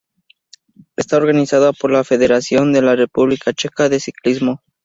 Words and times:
Está 0.95 1.17
organizada 1.17 1.73
por 1.73 1.91
la 1.91 2.03
Federación 2.03 2.73
de 2.73 2.81
la 2.81 2.95
República 2.95 3.53
Checa 3.53 3.87
de 3.87 3.99
Ciclismo. 3.99 4.63